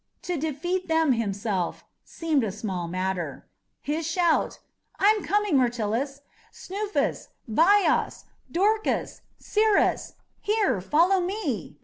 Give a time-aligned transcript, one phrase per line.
[0.23, 3.45] To defeat them himself seemed a small matter.
[3.81, 4.57] His shout
[4.99, 6.21] "I am coming, Myrtilus!
[6.51, 10.13] Snuphis, Bias, Dorcas, Syrus!
[10.41, 11.77] here, follow me!"